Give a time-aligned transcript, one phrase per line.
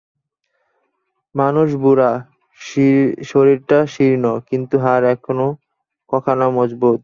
[1.35, 2.11] মানুষ বুড়া,
[3.23, 5.07] শরীরটা শীর্ণ, কিন্তু হাড়
[6.09, 6.99] কখানা মজবুত।